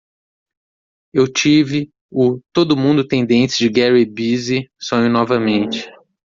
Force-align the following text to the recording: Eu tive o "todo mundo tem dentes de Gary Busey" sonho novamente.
Eu 1.13 1.31
tive 1.31 1.91
o 2.11 2.41
"todo 2.51 2.75
mundo 2.75 3.07
tem 3.07 3.23
dentes 3.23 3.55
de 3.59 3.69
Gary 3.69 4.03
Busey" 4.03 4.67
sonho 4.81 5.07
novamente. 5.11 5.87